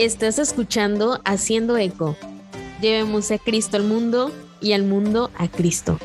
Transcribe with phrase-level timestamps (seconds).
[0.00, 2.16] Estás escuchando Haciendo Eco.
[2.80, 5.98] Llevemos a Cristo al mundo y al mundo a Cristo.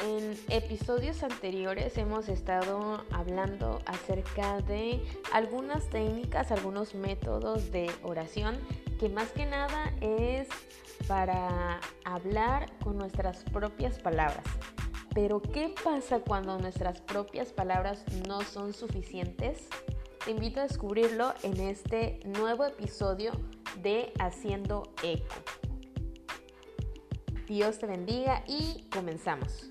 [0.00, 5.02] En episodios anteriores hemos estado hablando acerca de
[5.34, 8.56] algunas técnicas, algunos métodos de oración
[8.98, 10.48] que más que nada es
[11.06, 14.44] para hablar con nuestras propias palabras.
[15.14, 19.68] Pero ¿qué pasa cuando nuestras propias palabras no son suficientes?
[20.24, 23.32] Te invito a descubrirlo en este nuevo episodio
[23.80, 25.34] de Haciendo Eco.
[27.46, 29.70] Dios te bendiga y comenzamos.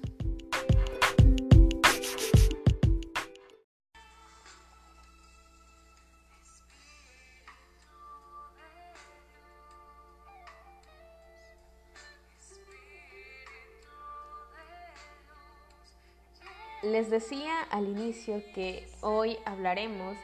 [16.91, 20.15] Les decía al inicio que hoy hablaremos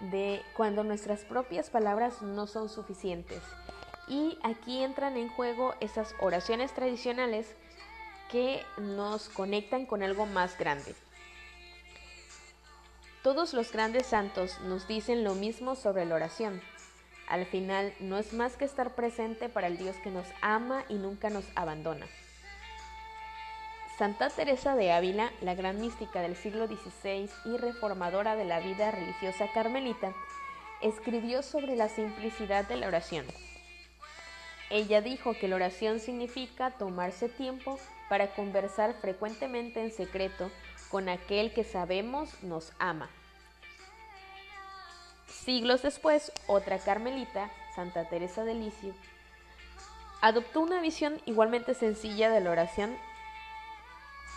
[0.00, 3.42] de cuando nuestras propias palabras no son suficientes.
[4.06, 7.46] Y aquí entran en juego esas oraciones tradicionales
[8.30, 10.94] que nos conectan con algo más grande.
[13.22, 16.60] Todos los grandes santos nos dicen lo mismo sobre la oración.
[17.28, 20.96] Al final no es más que estar presente para el Dios que nos ama y
[20.96, 22.06] nunca nos abandona.
[24.00, 28.90] Santa Teresa de Ávila, la gran mística del siglo XVI y reformadora de la vida
[28.90, 30.14] religiosa carmelita,
[30.80, 33.26] escribió sobre la simplicidad de la oración.
[34.70, 40.50] Ella dijo que la oración significa tomarse tiempo para conversar frecuentemente en secreto
[40.90, 43.10] con aquel que sabemos nos ama.
[45.26, 48.94] Siglos después, otra carmelita, Santa Teresa de Licio,
[50.22, 52.96] adoptó una visión igualmente sencilla de la oración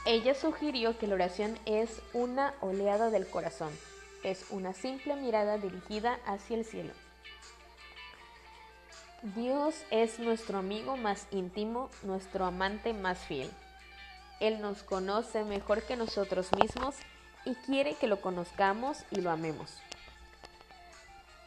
[0.05, 3.71] ella sugirió que la oración es una oleada del corazón,
[4.23, 6.93] es una simple mirada dirigida hacia el cielo.
[9.35, 13.49] Dios es nuestro amigo más íntimo, nuestro amante más fiel.
[14.41, 16.95] Él nos conoce mejor que nosotros mismos
[17.45, 19.81] y quiere que lo conozcamos y lo amemos.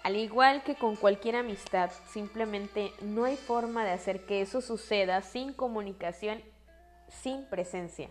[0.03, 5.21] Al igual que con cualquier amistad, simplemente no hay forma de hacer que eso suceda
[5.21, 6.41] sin comunicación,
[7.09, 8.09] sin presencia.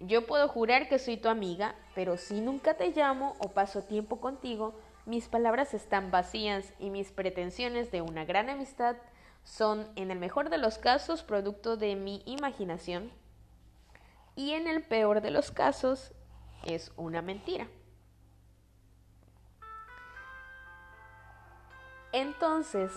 [0.00, 4.20] Yo puedo jurar que soy tu amiga, pero si nunca te llamo o paso tiempo
[4.20, 8.96] contigo, mis palabras están vacías y mis pretensiones de una gran amistad
[9.42, 13.10] son, en el mejor de los casos, producto de mi imaginación
[14.36, 16.12] y en el peor de los casos
[16.64, 17.66] es una mentira.
[22.12, 22.92] Entonces,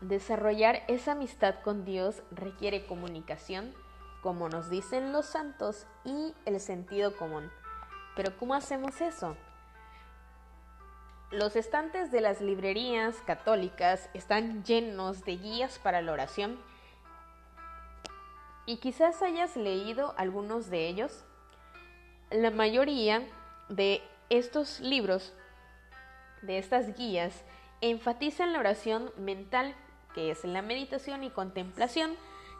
[0.00, 3.74] desarrollar esa amistad con Dios requiere comunicación,
[4.24, 7.52] como nos dicen los santos, y el sentido común.
[8.16, 9.36] Pero ¿cómo hacemos eso?
[11.30, 16.58] Los estantes de las librerías católicas están llenos de guías para la oración
[18.64, 21.26] y quizás hayas leído algunos de ellos.
[22.30, 23.28] La mayoría
[23.68, 25.34] de estos libros,
[26.40, 27.44] de estas guías,
[27.82, 29.74] enfatizan la oración mental,
[30.14, 32.16] que es la meditación y contemplación,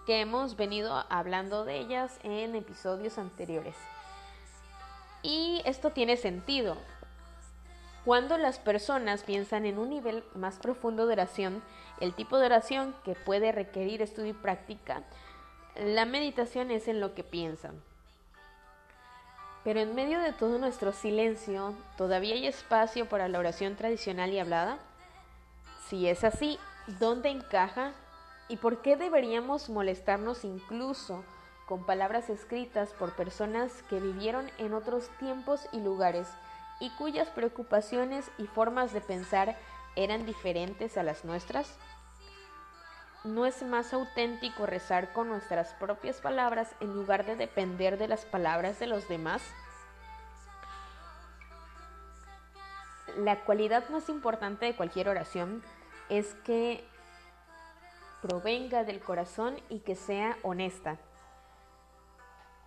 [0.06, 3.76] que hemos venido hablando de ellas en episodios anteriores.
[5.22, 6.76] Y esto tiene sentido.
[8.04, 11.62] Cuando las personas piensan en un nivel más profundo de oración,
[12.00, 15.02] el tipo de oración que puede requerir estudio y práctica,
[15.76, 17.82] la meditación es en lo que piensan.
[19.64, 24.38] Pero en medio de todo nuestro silencio, ¿todavía hay espacio para la oración tradicional y
[24.38, 24.76] hablada?
[25.88, 26.58] Si es así,
[26.98, 27.94] ¿dónde encaja
[28.48, 31.24] ¿Y por qué deberíamos molestarnos incluso
[31.66, 36.28] con palabras escritas por personas que vivieron en otros tiempos y lugares
[36.78, 39.56] y cuyas preocupaciones y formas de pensar
[39.96, 41.78] eran diferentes a las nuestras?
[43.24, 48.26] ¿No es más auténtico rezar con nuestras propias palabras en lugar de depender de las
[48.26, 49.42] palabras de los demás?
[53.16, 55.62] La cualidad más importante de cualquier oración
[56.10, 56.86] es que
[58.24, 60.96] provenga del corazón y que sea honesta.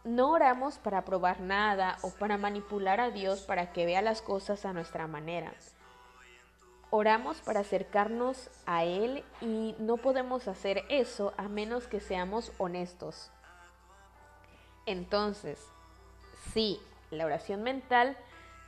[0.04, 4.66] No oramos para probar nada o para manipular a Dios para que vea las cosas
[4.66, 5.52] a nuestra manera.
[6.92, 13.32] Oramos para acercarnos a Él y no podemos hacer eso a menos que seamos honestos.
[14.86, 15.60] Entonces,
[16.54, 18.16] sí, la oración mental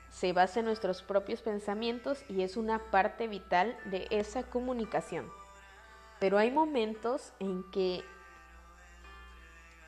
[0.09, 5.29] se basa en nuestros propios pensamientos y es una parte vital de esa comunicación.
[6.19, 8.03] Pero hay momentos en que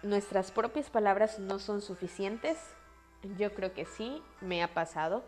[0.03, 2.57] nuestras propias palabras no son suficientes.
[3.37, 5.23] Yo creo que sí, me ha pasado.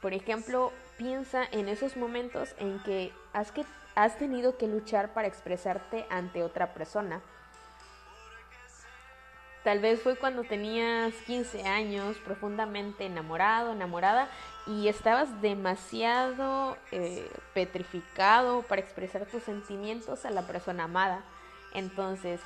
[0.00, 3.64] Por ejemplo, piensa en esos momentos en que has, que
[3.94, 7.22] has tenido que luchar para expresarte ante otra persona.
[9.64, 14.28] Tal vez fue cuando tenías 15 años, profundamente enamorado, enamorada,
[14.66, 21.24] y estabas demasiado eh, petrificado para expresar tus sentimientos a la persona amada.
[21.74, 22.40] Entonces,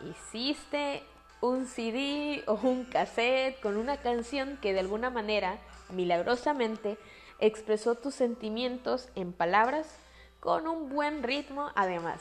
[0.00, 1.02] hiciste
[1.40, 5.56] un CD o un cassette con una canción que de alguna manera,
[5.90, 6.98] milagrosamente,
[7.38, 9.88] expresó tus sentimientos en palabras
[10.40, 12.20] con un buen ritmo además.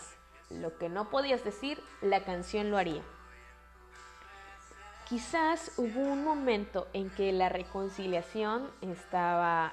[0.50, 3.03] Lo que no podías decir, la canción lo haría.
[5.07, 9.71] Quizás hubo un momento en que la reconciliación estaba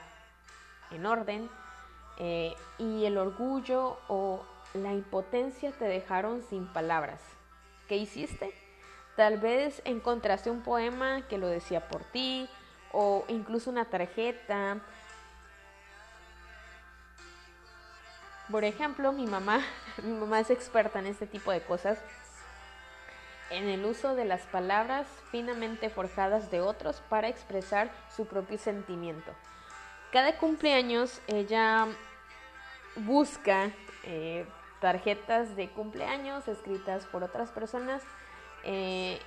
[0.93, 1.51] en orden
[2.19, 4.45] eh, y el orgullo o
[4.75, 7.21] la impotencia te dejaron sin palabras.
[7.89, 8.55] ¿Qué hiciste?
[9.17, 12.49] Tal vez encontraste un poema que lo decía por ti
[12.93, 14.79] o incluso una tarjeta.
[18.53, 19.65] Por ejemplo, mi mamá,
[20.05, 21.99] mi mamá es experta en este tipo de cosas,
[23.51, 29.33] en el uso de las palabras finamente forjadas de otros para expresar su propio sentimiento.
[30.13, 31.87] Cada cumpleaños ella
[32.97, 33.71] busca
[34.05, 34.47] eh,
[34.81, 38.03] tarjetas de cumpleaños escritas por otras personas
[38.65, 39.19] eh,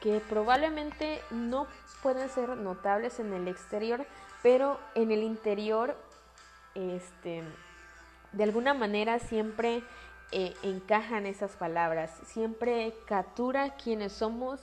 [0.00, 1.66] que probablemente no
[2.02, 4.04] pueden ser notables en el exterior,
[4.42, 5.96] pero en el interior,
[6.74, 7.44] este,
[8.32, 9.84] de alguna manera siempre
[10.32, 14.60] eh, encajan esas palabras, siempre captura quiénes somos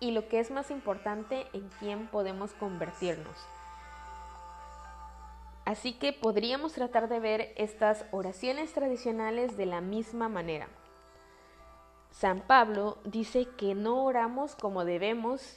[0.00, 3.36] y lo que es más importante, en quién podemos convertirnos.
[5.64, 10.68] Así que podríamos tratar de ver estas oraciones tradicionales de la misma manera.
[12.10, 15.56] San Pablo dice que no oramos como debemos.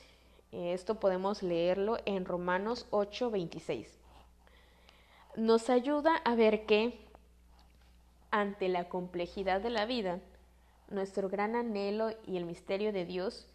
[0.52, 3.88] Esto podemos leerlo en Romanos 8:26.
[5.36, 7.05] Nos ayuda a ver que,
[8.36, 10.20] ante la complejidad de la vida,
[10.90, 13.48] nuestro gran anhelo y el misterio de Dios,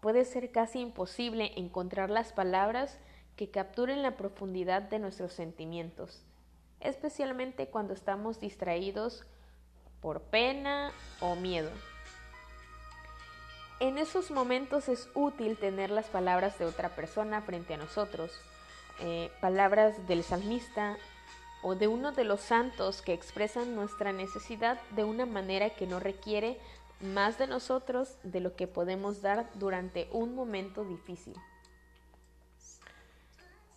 [0.00, 3.00] puede ser casi imposible encontrar las palabras
[3.34, 6.22] que capturen la profundidad de nuestros sentimientos,
[6.78, 9.26] especialmente cuando estamos distraídos
[10.00, 11.72] por pena o miedo.
[13.80, 18.30] En esos momentos es útil tener las palabras de otra persona frente a nosotros,
[19.00, 20.96] eh, palabras del salmista
[21.62, 26.00] o de uno de los santos que expresan nuestra necesidad de una manera que no
[26.00, 26.58] requiere
[27.00, 31.34] más de nosotros de lo que podemos dar durante un momento difícil.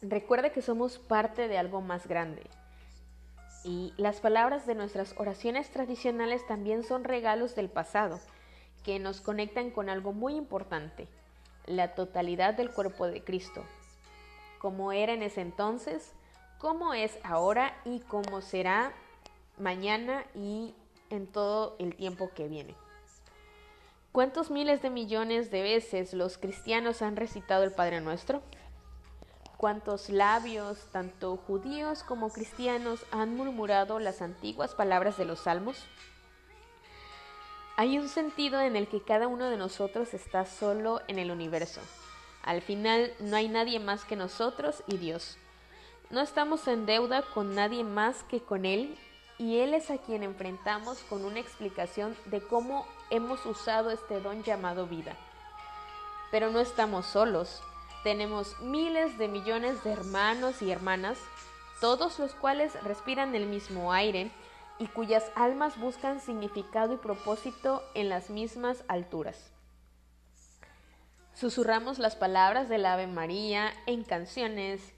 [0.02, 2.44] Recuerda que somos parte de algo más grande.
[3.64, 8.20] Y las palabras de nuestras oraciones tradicionales también son regalos del pasado,
[8.84, 11.08] que nos conectan con algo muy importante,
[11.68, 13.64] la totalidad del cuerpo de Cristo,
[14.58, 16.14] como era en ese entonces,
[16.62, 18.94] cómo es ahora y cómo será
[19.58, 20.76] mañana y
[21.10, 22.76] en todo el tiempo que viene.
[24.12, 28.44] ¿Cuántos miles de millones de veces los cristianos han recitado el Padre Nuestro?
[29.58, 35.86] cuántos labios, tanto judíos como cristianos, han murmurado las antiguas palabras de los salmos?
[37.78, 41.80] Hay un sentido en el que cada uno de nosotros está solo en el universo.
[42.42, 45.38] Al final no hay nadie más que nosotros y Dios.
[46.12, 48.98] No estamos en deuda con nadie más que con Él
[49.38, 54.44] y Él es a quien enfrentamos con una explicación de cómo hemos usado este don
[54.44, 55.16] llamado vida.
[56.30, 57.64] Pero no estamos solos.
[58.04, 61.18] Tenemos miles de millones de hermanos y hermanas,
[61.80, 64.32] todos los cuales respiran el mismo aire
[64.80, 69.52] y cuyas almas buscan significado y propósito en las mismas alturas.
[71.34, 74.94] Susurramos las palabras del Ave María en canciones,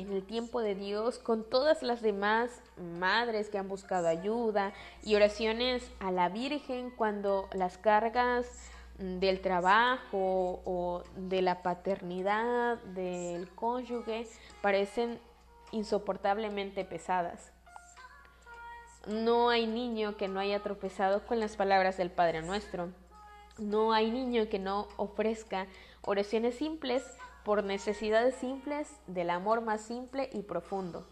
[0.00, 2.50] en el tiempo de Dios, con todas las demás
[2.98, 8.46] madres que han buscado ayuda y oraciones a la Virgen cuando las cargas
[8.98, 14.26] del trabajo o de la paternidad del cónyuge
[14.60, 15.18] parecen
[15.72, 17.52] insoportablemente pesadas.
[19.06, 22.90] No hay niño que no haya tropezado con las palabras del Padre Nuestro.
[23.58, 25.66] No hay niño que no ofrezca
[26.02, 27.02] oraciones simples
[27.44, 31.06] por necesidades simples del amor más simple y profundo.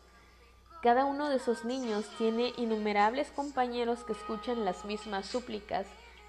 [0.82, 5.87] Cada uno de esos niños tiene innumerables compañeros que escuchan las mismas súplicas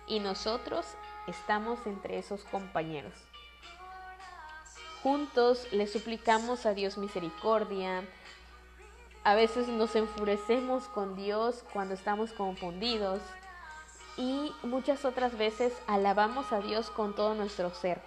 [0.07, 0.85] y nosotros
[1.27, 3.13] estamos entre esos compañeros.
[5.03, 8.03] Juntos le suplicamos a Dios misericordia.
[9.23, 13.21] A veces nos enfurecemos con Dios cuando estamos confundidos.
[14.17, 18.01] y muchas otras veces alabamos a Dios con todo nuestro ser.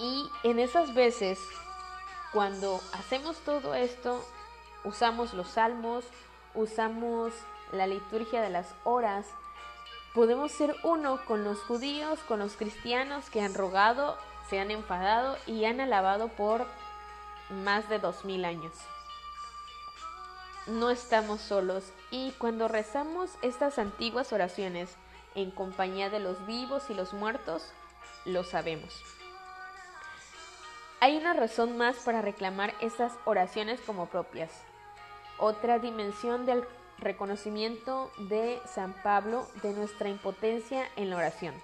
[0.00, 1.38] Y en esas veces,
[2.32, 4.24] cuando hacemos todo esto,
[4.82, 6.06] usamos los salmos,
[6.54, 7.34] usamos
[7.70, 9.26] la liturgia de las horas,
[10.14, 14.16] podemos ser uno con los judíos, con los cristianos que han rogado,
[14.48, 16.66] se han enfadado y han alabado por
[17.50, 18.72] más de dos mil años.
[20.66, 24.96] No estamos solos y cuando rezamos estas antiguas oraciones
[25.34, 27.70] en compañía de los vivos y los muertos,
[28.24, 29.02] lo sabemos.
[31.02, 34.50] Hay una razón más para reclamar estas oraciones como propias.
[35.38, 36.62] Otra dimensión del
[36.98, 41.54] reconocimiento de San Pablo de nuestra impotencia en la oración.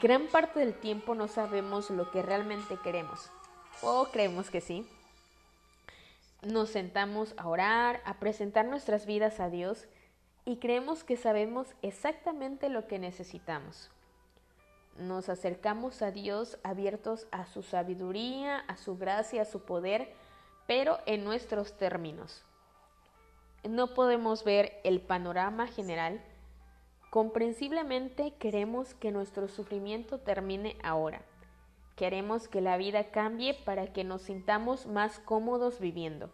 [0.00, 3.30] Gran parte del tiempo no sabemos lo que realmente queremos.
[3.82, 4.88] O creemos que sí.
[6.40, 9.84] Nos sentamos a orar, a presentar nuestras vidas a Dios
[10.46, 13.90] y creemos que sabemos exactamente lo que necesitamos.
[14.96, 20.12] Nos acercamos a Dios abiertos a su sabiduría, a su gracia, a su poder,
[20.66, 22.44] pero en nuestros términos.
[23.68, 26.22] No podemos ver el panorama general.
[27.10, 31.22] Comprensiblemente queremos que nuestro sufrimiento termine ahora.
[31.96, 36.30] Queremos que la vida cambie para que nos sintamos más cómodos viviendo.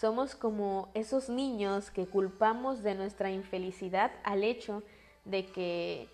[0.00, 4.82] Somos como esos niños que culpamos de nuestra infelicidad al hecho
[5.24, 6.08] de que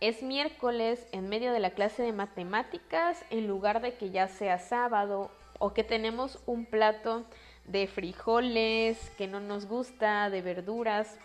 [0.00, 4.58] es miércoles en medio de la clase de matemáticas en lugar de que ya sea
[4.58, 7.24] sábado o que tenemos un plato
[7.64, 11.18] de frijoles que no nos gusta, de verduras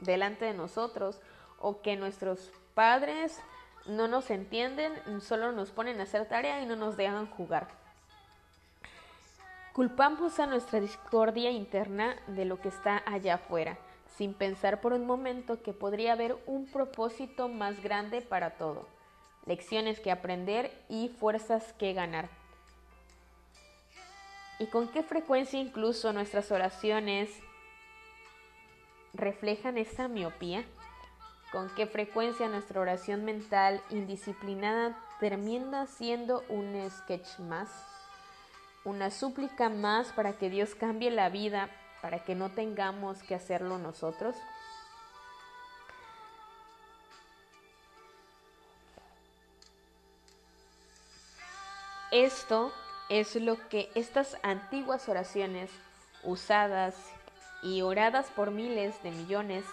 [0.00, 1.18] delante de nosotros
[1.58, 3.40] o que nuestros padres
[3.86, 4.92] no nos entienden,
[5.22, 7.68] solo nos ponen a hacer tarea y no nos dejan jugar.
[9.72, 13.78] Culpamos a nuestra discordia interna de lo que está allá afuera
[14.18, 18.88] sin pensar por un momento que podría haber un propósito más grande para todo,
[19.46, 22.28] lecciones que aprender y fuerzas que ganar.
[24.58, 27.30] ¿Y con qué frecuencia incluso nuestras oraciones
[29.14, 30.64] reflejan esa miopía?
[31.52, 37.70] ¿Con qué frecuencia nuestra oración mental indisciplinada termina siendo un sketch más?
[38.84, 41.70] Una súplica más para que Dios cambie la vida
[42.02, 44.36] para que no tengamos que hacerlo nosotros?
[52.10, 52.72] Esto
[53.10, 55.70] es lo que estas antiguas oraciones
[56.22, 56.94] usadas
[57.62, 59.64] y oradas por miles de millones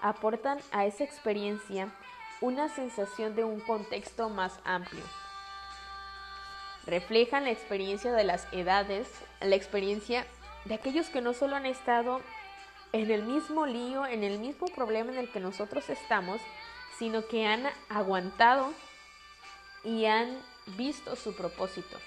[0.00, 1.88] aportan a esa experiencia
[2.40, 5.02] una sensación de un contexto más amplio.
[6.86, 9.08] Reflejan la experiencia de las edades,
[9.40, 10.26] la experiencia
[10.64, 12.20] de aquellos que no solo han estado
[12.92, 16.40] en el mismo lío, en el mismo problema en el que nosotros estamos,
[16.98, 18.72] sino que han aguantado
[19.84, 20.38] y han
[20.76, 21.98] visto su propósito.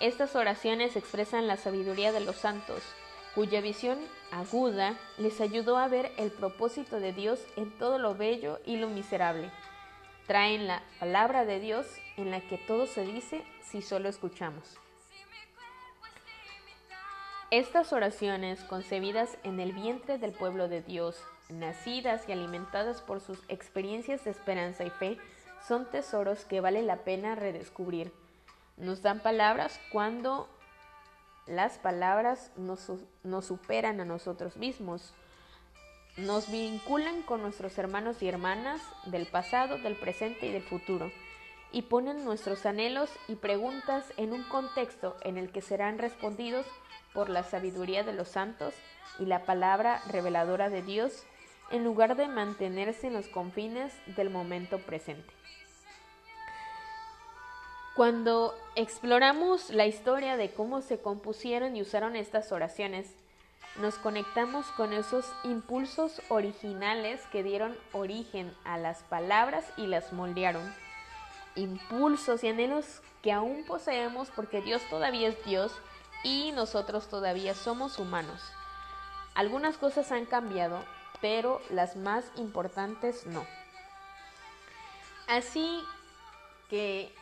[0.00, 2.82] Estas oraciones expresan la sabiduría de los santos,
[3.34, 3.98] cuya visión
[4.30, 8.88] aguda les ayudó a ver el propósito de Dios en todo lo bello y lo
[8.88, 9.50] miserable.
[10.26, 11.86] Traen la palabra de Dios
[12.16, 14.78] en la que todo se dice si solo escuchamos.
[17.50, 21.16] Estas oraciones, concebidas en el vientre del pueblo de Dios,
[21.48, 25.16] nacidas y alimentadas por sus experiencias de esperanza y fe,
[25.66, 28.12] son tesoros que vale la pena redescubrir.
[28.76, 30.46] Nos dan palabras cuando
[31.46, 35.14] las palabras nos, nos, superan a nosotros mismos.
[36.18, 41.10] Nos vinculan con nuestros hermanos y hermanas del pasado, del presente y del futuro.
[41.72, 46.66] Y ponen nuestros anhelos y preguntas en un contexto en el que serán respondidos
[47.12, 48.74] por la sabiduría de los santos
[49.18, 51.24] y la palabra reveladora de Dios,
[51.70, 55.32] en lugar de mantenerse en los confines del momento presente.
[57.98, 63.12] Cuando exploramos la historia de cómo se compusieron y usaron estas oraciones,
[63.80, 70.62] nos conectamos con esos impulsos originales que dieron origen a las palabras y las moldearon.
[71.56, 75.72] Impulsos y anhelos que aún poseemos porque Dios todavía es Dios
[76.22, 78.40] y nosotros todavía somos humanos.
[79.34, 80.84] Algunas cosas han cambiado,
[81.20, 83.46] pero las más importantes no.
[85.28, 85.82] Así
[86.70, 87.14] que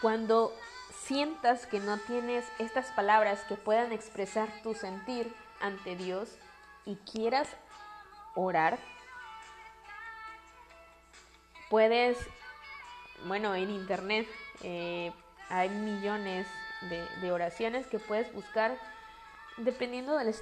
[0.00, 0.52] cuando
[0.90, 6.36] sientas que no tienes estas palabras que puedan expresar tu sentir ante Dios
[6.84, 7.48] y quieras
[8.34, 8.78] orar,
[11.70, 12.18] puedes,
[13.26, 14.28] bueno, en internet
[14.62, 15.12] eh,
[15.48, 16.46] hay millones
[16.82, 18.78] de, oraciones que puedes buscar
[19.56, 20.34] dependiendo del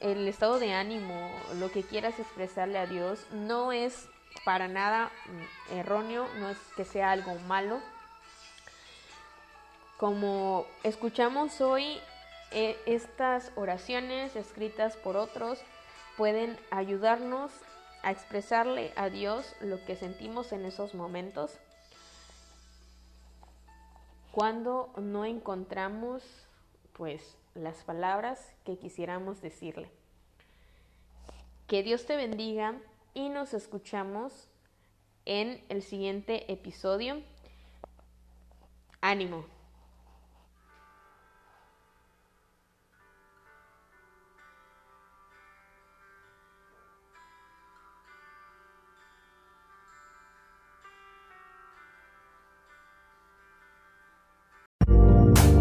[0.00, 4.08] el estado de ánimo, lo que quieras expresarle a Dios, no es
[4.44, 7.80] para nada mm, erróneo, no es que sea algo malo.
[9.98, 12.00] Como escuchamos hoy,
[12.50, 15.60] e, estas oraciones escritas por otros
[16.16, 17.52] pueden ayudarnos
[18.02, 21.58] a expresarle a Dios lo que sentimos en esos momentos
[24.34, 26.24] cuando no encontramos
[26.92, 29.88] pues las palabras que quisiéramos decirle.
[31.68, 32.74] Que Dios te bendiga
[33.14, 34.48] y nos escuchamos
[35.24, 37.22] en el siguiente episodio.
[39.00, 39.44] Ánimo.